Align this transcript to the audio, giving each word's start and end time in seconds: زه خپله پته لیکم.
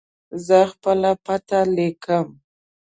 زه 0.45 0.59
خپله 0.71 1.11
پته 1.25 1.59
لیکم. 1.75 2.27